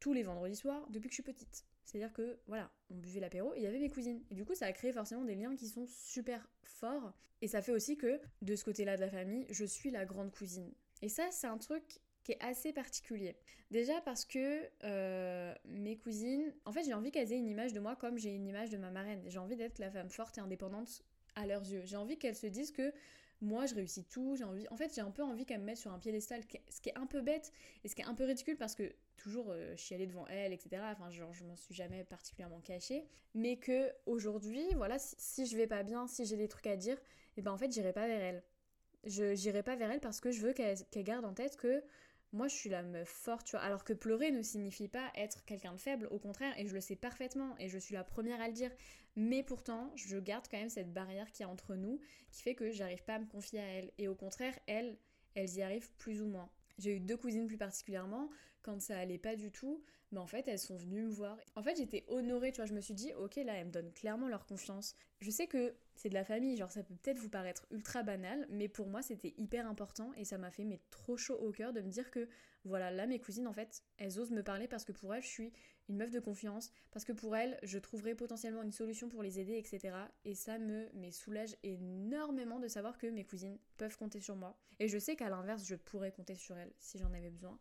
[0.02, 1.64] tous les vendredis soirs depuis que je suis petite.
[1.84, 4.20] C'est-à-dire que, voilà, on buvait l'apéro et il y avait mes cousines.
[4.30, 7.12] Et du coup, ça a créé forcément des liens qui sont super forts.
[7.40, 10.32] Et ça fait aussi que, de ce côté-là de la famille, je suis la grande
[10.32, 10.74] cousine.
[11.02, 11.84] Et ça, c'est un truc
[12.24, 13.36] qui est assez particulier.
[13.70, 17.78] Déjà parce que euh, mes cousines, en fait, j'ai envie qu'elles aient une image de
[17.78, 19.22] moi comme j'ai une image de ma marraine.
[19.28, 21.04] J'ai envie d'être la femme forte et indépendante
[21.36, 21.82] à leurs yeux.
[21.84, 22.92] J'ai envie qu'elles se disent que
[23.42, 24.66] moi je réussis tout, j'ai envie.
[24.70, 26.96] En fait, j'ai un peu envie qu'elles me mettent sur un piédestal, ce qui est
[26.96, 27.52] un peu bête
[27.84, 30.82] et ce qui est un peu ridicule parce que toujours euh, allée devant elle, etc.
[30.92, 33.04] Enfin, genre, je m'en suis jamais particulièrement cachée.
[33.34, 36.96] Mais que aujourd'hui, voilà, si, je vais pas bien, si j'ai des trucs à dire,
[36.96, 37.00] et
[37.38, 38.42] eh ben en fait, j'irai pas vers elle.
[39.04, 41.82] Je j'irai pas vers elle parce que je veux qu'elle garde en tête que
[42.32, 43.60] moi je suis la meuf forte, tu vois.
[43.64, 46.80] Alors que pleurer ne signifie pas être quelqu'un de faible, au contraire, et je le
[46.80, 48.70] sais parfaitement, et je suis la première à le dire.
[49.16, 52.70] Mais pourtant, je garde quand même cette barrière qui est entre nous, qui fait que
[52.70, 53.90] j'arrive pas à me confier à elle.
[53.98, 54.96] Et au contraire, elle,
[55.34, 56.50] elles y arrivent plus ou moins.
[56.78, 58.30] J'ai eu deux cousines plus particulièrement,
[58.62, 61.38] quand ça allait pas du tout, mais en fait elles sont venues me voir.
[61.56, 63.92] En fait j'étais honorée, tu vois, je me suis dit ok là elles me donnent
[63.92, 64.94] clairement leur confiance.
[65.20, 68.46] Je sais que c'est de la famille, genre ça peut peut-être vous paraître ultra banal,
[68.50, 71.72] mais pour moi c'était hyper important et ça m'a fait mais trop chaud au cœur
[71.72, 72.28] de me dire que
[72.64, 75.28] voilà là mes cousines en fait elles osent me parler parce que pour elles je
[75.28, 75.52] suis
[75.88, 79.40] une meuf de confiance, parce que pour elles je trouverai potentiellement une solution pour les
[79.40, 79.96] aider etc.
[80.24, 84.56] Et ça me mais soulage énormément de savoir que mes cousines peuvent compter sur moi.
[84.78, 87.58] Et je sais qu'à l'inverse je pourrais compter sur elles si j'en avais besoin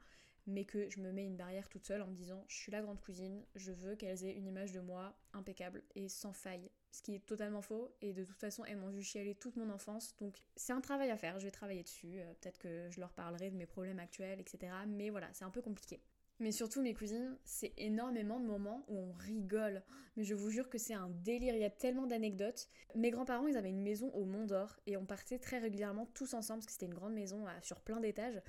[0.48, 2.82] mais que je me mets une barrière toute seule en me disant je suis la
[2.82, 6.70] grande cousine, je veux qu'elles aient une image de moi impeccable et sans faille.
[6.92, 9.70] Ce qui est totalement faux et de toute façon elles m'ont vu chialer toute mon
[9.70, 13.00] enfance donc c'est un travail à faire, je vais travailler dessus, euh, peut-être que je
[13.00, 14.74] leur parlerai de mes problèmes actuels etc.
[14.88, 16.02] Mais voilà, c'est un peu compliqué.
[16.42, 19.84] Mais surtout mes cousines, c'est énormément de moments où on rigole.
[20.18, 22.68] Mais je vous jure que c'est un délire, il y a tellement d'anecdotes.
[22.96, 26.34] Mes grands-parents, ils avaient une maison au Mont d'Or et on partait très régulièrement tous
[26.34, 28.42] ensemble parce que c'était une grande maison sur plein d'étages.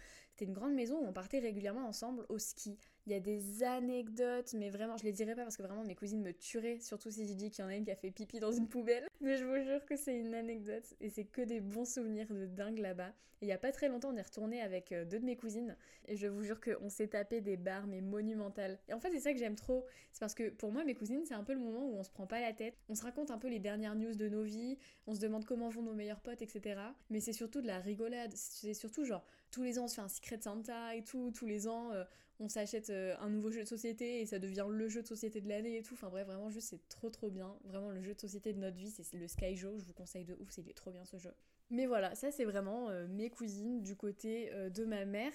[0.42, 2.76] C'était une grande maison où on partait régulièrement ensemble au ski.
[3.06, 5.94] Il y a des anecdotes, mais vraiment, je les dirai pas parce que vraiment mes
[5.94, 8.10] cousines me tueraient, surtout si je dis qu'il y en a une qui a fait
[8.10, 9.06] pipi dans une poubelle.
[9.20, 12.46] Mais je vous jure que c'est une anecdote et c'est que des bons souvenirs de
[12.46, 13.12] dingue là-bas.
[13.40, 15.36] Et il y a pas très longtemps, on est retourné avec euh, deux de mes
[15.36, 15.76] cousines
[16.06, 18.78] et je vous jure qu'on s'est tapé des barres mais monumentales.
[18.88, 19.84] Et en fait, c'est ça que j'aime trop.
[20.12, 22.10] C'est parce que pour moi, mes cousines, c'est un peu le moment où on se
[22.10, 22.76] prend pas la tête.
[22.88, 24.78] On se raconte un peu les dernières news de nos vies,
[25.08, 26.80] on se demande comment vont nos meilleurs potes, etc.
[27.10, 28.32] Mais c'est surtout de la rigolade.
[28.34, 31.30] C'est surtout genre, tous les ans, on se fait un secret Santa et tout.
[31.30, 32.02] Tous les ans, euh,
[32.40, 35.40] on s'achète euh, un nouveau jeu de société et ça devient le jeu de société
[35.40, 35.94] de l'année et tout.
[35.94, 37.54] Enfin bref, vraiment, juste c'est trop trop bien.
[37.64, 39.78] Vraiment, le jeu de société de notre vie, c'est le Skyjo.
[39.78, 41.32] Je vous conseille de ouf, c'est trop bien ce jeu.
[41.70, 45.32] Mais voilà, ça c'est vraiment euh, mes cousines du côté de ma mère.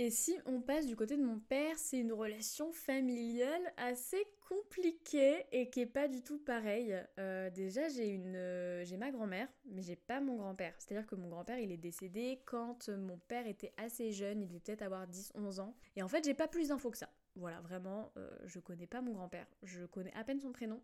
[0.00, 5.44] Et si on passe du côté de mon père, c'est une relation familiale assez compliquée
[5.50, 6.96] et qui est pas du tout pareille.
[7.18, 10.72] Euh, déjà, j'ai une, euh, j'ai ma grand-mère, mais j'ai pas mon grand-père.
[10.78, 14.60] C'est-à-dire que mon grand-père, il est décédé quand mon père était assez jeune, il devait
[14.60, 15.74] peut-être avoir 10-11 ans.
[15.96, 17.10] Et en fait, j'ai pas plus d'infos que ça.
[17.34, 19.48] Voilà, vraiment, euh, je connais pas mon grand-père.
[19.64, 20.80] Je connais à peine son prénom.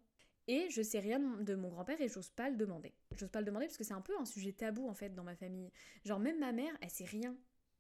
[0.49, 2.93] Et je sais rien de mon grand-père et j'ose pas le demander.
[3.17, 5.23] J'ose pas le demander parce que c'est un peu un sujet tabou en fait dans
[5.23, 5.71] ma famille.
[6.05, 7.37] Genre même ma mère, elle sait rien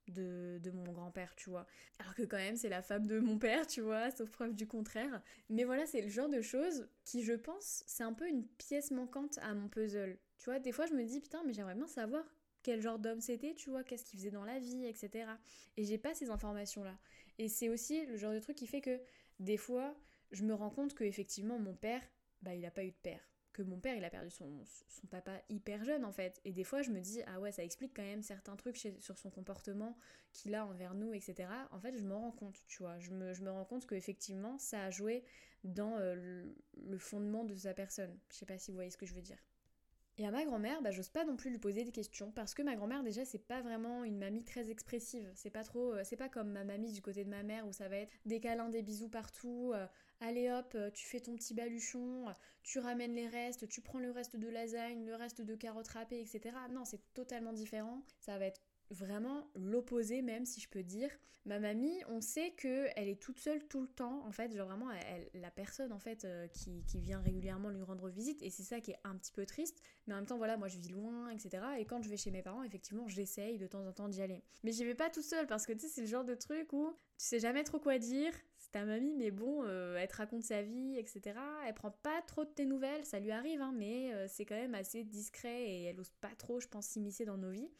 [0.08, 1.66] de, mon grand-père, tu vois.
[1.98, 4.66] Alors que quand même, c'est la femme de mon père, tu vois, sauf preuve du
[4.66, 5.22] contraire.
[5.48, 8.90] Mais voilà, c'est le genre de choses qui, je pense, c'est un peu une pièce
[8.90, 10.18] manquante à mon puzzle.
[10.38, 12.24] Tu vois, des fois, je me dis, putain, mais j'aimerais bien savoir
[12.62, 15.26] quel genre d'homme c'était, tu vois, qu'est-ce qu'il faisait dans la vie, etc.
[15.76, 16.98] Et j'ai pas ces informations-là.
[17.38, 19.00] Et c'est aussi le genre de truc qui fait que,
[19.38, 19.94] des fois,
[20.30, 22.02] je me rends compte que effectivement mon père,
[22.42, 23.20] bah, il a pas eu de père
[23.54, 24.50] que mon père il a perdu son,
[25.10, 26.40] papa hyper jeune en fait.
[26.44, 29.18] Et des fois je me dis ah ouais ça explique quand même certains trucs sur
[29.18, 29.96] son comportement
[30.32, 31.48] qu'il a envers nous etc.
[31.70, 34.58] En fait je me rends compte tu vois, je me, je me rends compte qu'effectivement
[34.58, 35.24] ça a joué
[35.62, 36.44] dans euh,
[36.76, 38.18] le, fondement de sa personne.
[38.30, 39.38] Je sais pas si vous voyez ce que je veux dire.
[40.16, 42.62] Et à ma grand-mère, bah, j'ose pas non plus lui poser des questions parce que
[42.62, 45.30] ma grand-mère déjà c'est pas vraiment une mamie très expressive.
[45.34, 47.72] C'est pas trop, euh, c'est pas comme ma mamie du côté de ma mère où
[47.72, 49.72] ça va être des câlins, des bisous partout.
[49.74, 49.86] Euh,
[50.20, 52.26] allez hop, euh, tu fais ton petit baluchon,
[52.62, 56.20] tu ramènes les restes, tu prends le reste de lasagne, le reste de carottes râpées,
[56.20, 56.56] etc.
[56.70, 58.02] Non, c'est totalement différent.
[58.20, 61.10] Ça va être vraiment l'opposé même si je peux dire.
[61.46, 64.66] Ma mamie, on sait que elle est toute seule tout le temps en fait, genre
[64.66, 68.48] vraiment elle, la personne en fait euh, qui, qui, vient régulièrement lui rendre visite et
[68.48, 69.82] c'est ça qui est un petit peu triste.
[70.06, 71.62] Mais en même temps voilà, moi je vis loin etc.
[71.78, 74.42] Et quand je vais chez mes parents, effectivement j'essaye de temps en temps d'y aller.
[74.62, 76.72] Mais j'y vais pas tout seul parce que tu sais c'est le genre de truc
[76.72, 78.32] où tu sais jamais trop quoi dire.
[78.74, 81.36] Ta mamie mais bon, euh, elle te raconte sa vie etc.
[81.64, 84.56] Elle prend pas trop de tes nouvelles, ça lui arrive hein, mais euh, c'est quand
[84.56, 87.70] même assez discret et elle ose pas trop je pense s'immiscer dans nos vies.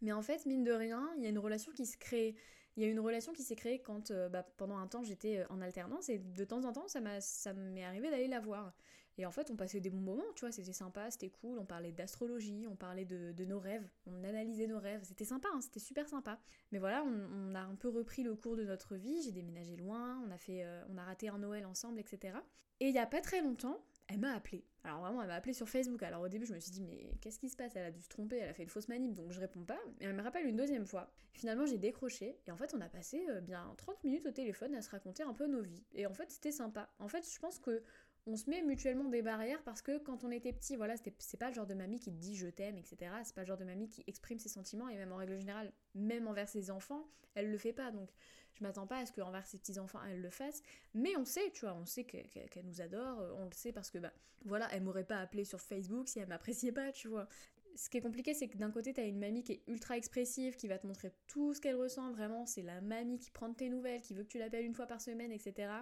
[0.00, 2.36] Mais en fait, mine de rien, il y a une relation qui se crée.
[2.76, 5.44] Il y a une relation qui s'est créée quand, euh, bah, pendant un temps, j'étais
[5.50, 8.72] en alternance et de temps en temps, ça m'est arrivé d'aller la voir.
[9.18, 11.64] Et en fait, on passait des bons moments, tu vois, c'était sympa, c'était cool, on
[11.64, 15.80] parlait d'astrologie, on parlait de, nos rêves, on analysait nos rêves, c'était sympa, hein, c'était
[15.80, 16.40] super sympa.
[16.72, 20.20] Mais voilà, on, a un peu repris le cours de notre vie, j'ai déménagé loin,
[20.26, 22.36] on a, fait, euh, on a raté un Noël ensemble, etc.
[22.80, 24.64] Et il y a pas très longtemps, elle m'a appelé.
[24.82, 26.02] Alors vraiment, elle m'a appelé sur Facebook.
[26.02, 27.72] Alors au début, je me suis dit, mais qu'est-ce qui se passe?
[27.74, 29.78] Elle a dû se tromper, elle a fait une fausse manip, donc je réponds pas.
[30.00, 31.10] Et elle me rappelle une deuxième fois.
[31.32, 32.38] Finalement, j'ai décroché.
[32.46, 35.22] Et en fait, on a passé euh, bien 30 minutes au téléphone à se raconter
[35.22, 35.84] un peu nos vies.
[35.94, 36.90] Et en fait, c'était sympa.
[36.98, 37.82] En fait, je pense que
[38.26, 41.48] on se met mutuellement des barrières parce que quand on était petit, voilà, c'est pas
[41.48, 42.96] le genre de mamie qui dit je t'aime, etc.
[43.22, 45.72] C'est pas le genre de mamie qui exprime ses sentiments et même en règle générale,
[45.94, 47.90] même envers ses enfants, elle le fait pas.
[47.90, 48.10] Donc
[48.54, 50.62] je m'attends pas à ce qu'envers ses petits-enfants, elle le fasse.
[50.94, 53.90] Mais on sait, tu vois, on sait qu'elle nous adore, euh, on le sait parce
[53.90, 54.12] que, bah,
[54.44, 57.28] voilà, elle m'aurait pas appelé sur Facebook si elle m'appréciait pas, tu vois.
[57.76, 60.54] Ce qui est compliqué, c'est que d'un côté, t'as une mamie qui est ultra expressive,
[60.54, 63.68] qui va te montrer tout ce qu'elle ressent, vraiment, c'est la mamie qui prend tes
[63.68, 65.72] nouvelles, qui veut que tu l'appelles une fois par semaine, etc.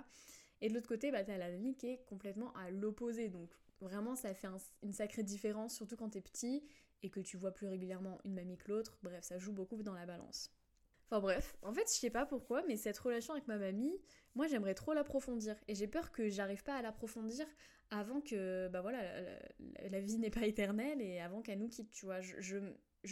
[0.62, 3.28] Et de l'autre côté, bah, t'as la mamie qui est complètement à l'opposé.
[3.28, 4.48] Donc vraiment, ça fait
[4.82, 6.64] une sacrée différence, surtout quand t'es petit
[7.02, 8.96] et que tu vois plus régulièrement une mamie que l'autre.
[9.02, 10.54] Bref, ça joue beaucoup dans la balance.
[11.10, 14.00] Enfin bref, en fait, je sais pas pourquoi, mais cette relation avec ma mamie,
[14.34, 15.56] moi j'aimerais trop l'approfondir.
[15.68, 17.44] Et j'ai peur que j'arrive pas à l'approfondir
[17.90, 19.02] avant que, bah voilà,
[19.90, 22.20] la, vie n'est pas éternelle et avant qu'elle nous quitte, tu vois.
[22.20, 22.56] je, je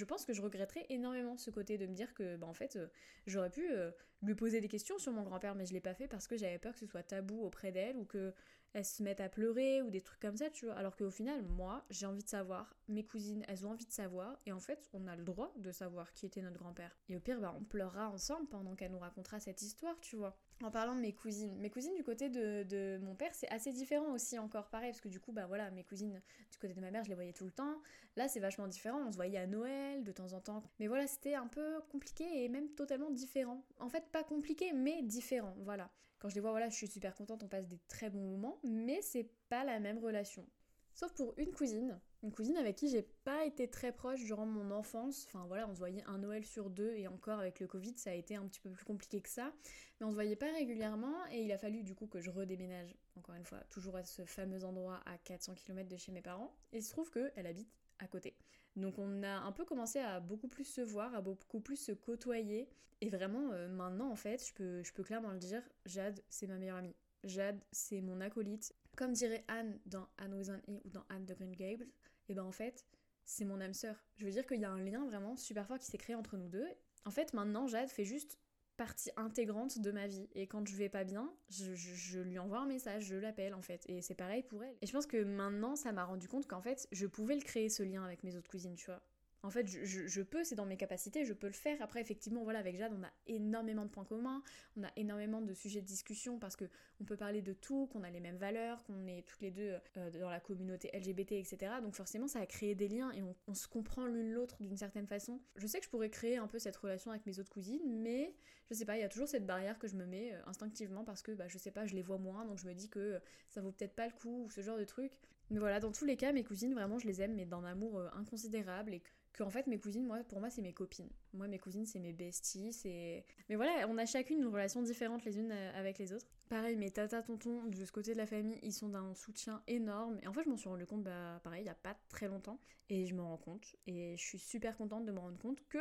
[0.04, 2.86] pense que je regretterais énormément ce côté de me dire que, bah, en fait, euh,
[3.26, 3.90] j'aurais pu euh,
[4.22, 6.58] lui poser des questions sur mon grand-père, mais je l'ai pas fait parce que j'avais
[6.58, 8.32] peur que ce soit tabou auprès d'elle ou que
[8.72, 10.74] elle se mette à pleurer ou des trucs comme ça, tu vois.
[10.74, 14.38] Alors qu'au final, moi, j'ai envie de savoir, mes cousines, elles ont envie de savoir,
[14.46, 16.96] et en fait, on a le droit de savoir qui était notre grand-père.
[17.08, 20.36] Et au pire, bah, on pleurera ensemble pendant qu'elle nous racontera cette histoire, tu vois.
[20.62, 24.12] En parlant de mes cousines, mes cousines du côté de, mon père, c'est assez différent
[24.12, 26.90] aussi encore pareil, parce que du coup, bah voilà, mes cousines du côté de ma
[26.90, 27.80] mère, je les voyais tout le temps.
[28.16, 30.62] Là, c'est vachement différent, on se voyait à Noël de temps en temps.
[30.78, 33.64] Mais voilà, c'était un peu compliqué et même totalement différent.
[33.78, 35.90] En fait, pas compliqué, mais différent, voilà.
[36.20, 38.60] Quand je les vois, voilà, je suis super contente, on passe des très bons moments,
[38.62, 40.46] mais c'est pas la même relation.
[40.94, 44.70] Sauf pour une cousine, une cousine avec qui j'ai pas été très proche durant mon
[44.70, 45.26] enfance.
[45.26, 48.10] Enfin voilà, on se voyait un Noël sur deux et encore avec le Covid, ça
[48.10, 49.52] a été un petit peu plus compliqué que ça.
[49.98, 52.94] Mais on se voyait pas régulièrement et il a fallu du coup que je redéménage,
[53.16, 56.54] encore une fois, toujours à ce fameux endroit à 400 km de chez mes parents.
[56.72, 58.36] Et il se trouve qu'elle habite à côté.
[58.76, 61.92] Donc on a un peu commencé à beaucoup plus se voir, à beaucoup plus se
[61.92, 62.68] côtoyer.
[63.00, 66.46] Et vraiment, euh, maintenant en fait, je peux, je peux clairement le dire, Jade, c'est
[66.46, 66.94] ma meilleure amie.
[67.24, 68.74] Jade, c'est mon acolyte.
[69.00, 71.86] Comme dirait Anne dans Anne with E ou dans Anne de Green Gables,
[72.28, 72.84] et ben en fait,
[73.24, 73.96] c'est mon âme sœur.
[74.18, 76.36] Je veux dire qu'il y a un lien vraiment super fort qui s'est créé entre
[76.36, 76.68] nous deux.
[77.06, 78.38] En fait, maintenant, Jade fait juste
[78.76, 80.28] partie intégrante de ma vie.
[80.34, 83.62] Et quand je vais pas bien, je, je lui envoie un message, je l'appelle en
[83.62, 83.86] fait.
[83.88, 84.76] Et c'est pareil pour elle.
[84.82, 87.70] Et je pense que maintenant, ça m'a rendu compte qu'en fait, je pouvais le créer
[87.70, 89.00] ce lien avec mes autres cousines, tu vois.
[89.42, 91.80] En fait, je, peux, c'est dans mes capacités, je peux le faire.
[91.80, 94.42] Après, effectivement, voilà, avec Jade, on a énormément de points communs,
[94.76, 96.66] on a énormément de sujets de discussion parce que
[97.00, 99.78] on peut parler de tout, qu'on a les mêmes valeurs, qu'on est toutes les deux
[99.96, 101.72] euh, dans la communauté LGBT, etc.
[101.82, 105.06] Donc forcément, ça a créé des liens et on, se comprend l'une l'autre d'une certaine
[105.06, 105.40] façon.
[105.56, 108.34] Je sais que je pourrais créer un peu cette relation avec mes autres cousines, mais
[108.70, 111.02] je sais pas, il y a toujours cette barrière que je me mets euh, instinctivement
[111.02, 113.18] parce que, bah, je sais pas, je les vois moins, donc je me dis que
[113.48, 115.12] ça vaut peut-être pas le coup ou ce genre de truc.
[115.50, 117.98] Mais voilà, dans tous les cas, mes cousines, vraiment, je les aime, mais d'un amour
[117.98, 121.10] euh, inconsidérable et que en fait mes cousines moi pour moi c'est mes copines.
[121.32, 125.24] Moi mes cousines c'est mes besties c'est mais voilà on a chacune une relation différente
[125.24, 126.26] les unes euh, avec les autres.
[126.48, 130.18] Pareil mes tata tonton de ce côté de la famille ils sont d'un soutien énorme
[130.22, 132.28] et en fait je m'en suis rendu compte bah pareil il y a pas très
[132.28, 132.58] longtemps
[132.88, 135.78] et je me rends compte et je suis super contente de me rendre compte que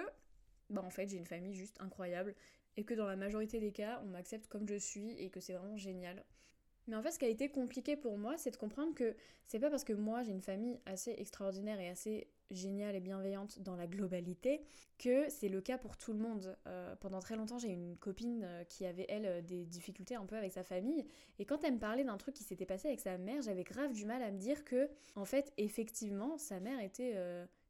[0.69, 2.35] bah en fait j'ai une famille juste incroyable
[2.77, 5.53] et que dans la majorité des cas on m'accepte comme je suis et que c'est
[5.53, 6.23] vraiment génial
[6.89, 9.59] mais en fait, ce qui a été compliqué pour moi, c'est de comprendre que c'est
[9.59, 13.75] pas parce que moi j'ai une famille assez extraordinaire et assez géniale et bienveillante dans
[13.75, 14.61] la globalité
[14.97, 16.57] que c'est le cas pour tout le monde.
[16.67, 20.25] Euh, pendant très longtemps, j'ai une copine euh, qui avait, elle, euh, des difficultés un
[20.25, 21.05] peu avec sa famille.
[21.37, 23.93] Et quand elle me parlait d'un truc qui s'était passé avec sa mère, j'avais grave
[23.93, 27.15] du mal à me dire que, en fait, effectivement, sa mère était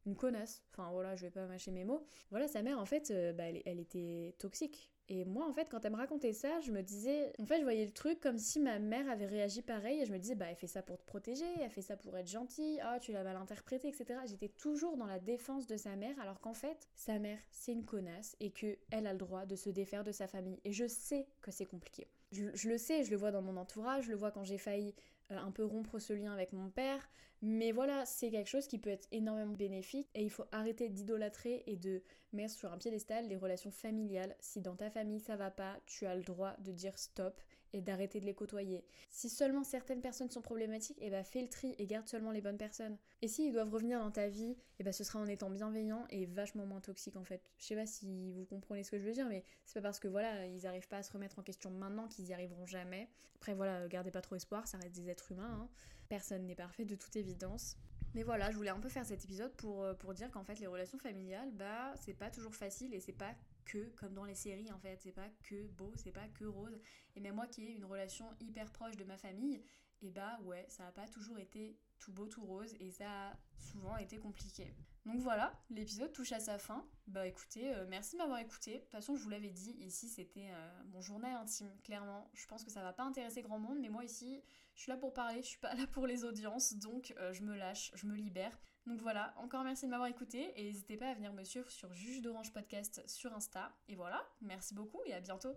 [0.06, 0.64] une connasse.
[0.72, 2.04] Enfin voilà, je vais pas mâcher mes mots.
[2.32, 4.92] Voilà, sa mère, en fait, bah, elle, était toxique.
[5.12, 7.64] Et moi, en fait, quand elle me racontait ça, je me disais, en fait, je
[7.64, 10.46] voyais le truc comme si ma mère avait réagi pareil, et je me disais, bah,
[10.50, 13.24] elle fait ça pour te protéger, elle fait ça pour être gentille, ah, tu l'as
[13.24, 14.20] mal interprété, etc.
[14.28, 17.86] J'étais toujours dans la défense de sa mère, alors qu'en fait, sa mère, c'est une
[17.86, 20.60] connasse, et que elle a le droit de se défaire de sa famille.
[20.64, 22.08] Et je sais que c'est compliqué.
[22.32, 24.94] Je, le sais, je le vois dans mon entourage, je le vois quand j'ai failli
[25.30, 27.10] un peu rompre ce lien avec mon père,
[27.42, 31.64] mais voilà, c'est quelque chose qui peut être énormément bénéfique et il faut arrêter d'idolâtrer
[31.68, 34.36] et de mettre sur un piédestal les relations familiales.
[34.40, 37.42] Si dans ta famille ça va pas, tu as le droit de dire stop
[37.74, 38.84] et d'arrêter de les côtoyer.
[39.10, 42.32] Si seulement certaines personnes sont problématiques, et eh bah fais le tri et garde seulement
[42.32, 42.98] les bonnes personnes.
[43.22, 46.06] Et s'ils doivent revenir dans ta vie, et eh bah ce sera en étant bienveillant
[46.10, 47.42] et vachement moins toxique en fait.
[47.58, 50.00] Je sais pas si vous comprenez ce que je veux dire, mais c'est pas parce
[50.00, 53.10] que voilà, ils arrivent pas à se remettre en question maintenant qu'ils y arriveront jamais.
[53.36, 55.60] Après voilà, gardez pas trop espoir, ça reste des êtres humains.
[55.62, 55.70] Hein.
[56.10, 57.78] Personne n'est parfait de toute évidence.
[58.16, 60.60] Mais voilà, je voulais un peu faire cet épisode pour, euh, pour dire qu'en fait
[60.60, 63.34] les relations familiales, bah c'est pas toujours facile et c'est pas
[63.66, 66.80] que comme dans les séries en fait, c'est pas que beau, c'est pas que rose.
[67.16, 69.64] Et même moi qui ai une relation hyper proche de ma famille,
[70.02, 73.38] et bah ouais, ça a pas toujours été tout beau, tout rose et ça a
[73.58, 74.74] souvent été compliqué.
[75.06, 76.86] Donc voilà, l'épisode touche à sa fin.
[77.08, 78.76] Bah écoutez, euh, merci de m'avoir écouté.
[78.76, 82.30] De toute façon, je vous l'avais dit, ici c'était euh, mon journal intime, clairement.
[82.34, 84.42] Je pense que ça va pas intéresser grand monde, mais moi ici,
[84.76, 87.44] je suis là pour parler, je suis pas là pour les audiences, donc euh, je
[87.44, 88.58] me lâche, je me libère.
[88.90, 91.94] Donc voilà, encore merci de m'avoir écouté et n'hésitez pas à venir me suivre sur
[91.94, 93.72] Juge d'Orange Podcast sur Insta.
[93.88, 95.48] Et voilà, merci beaucoup et à bientôt.